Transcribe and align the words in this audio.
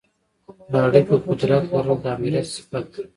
د 0.71 0.73
اړیکو 0.87 1.15
قدرت 1.25 1.63
لرل 1.73 1.97
د 2.03 2.05
آمریت 2.15 2.47
صفت 2.55 2.85
دی. 2.93 3.03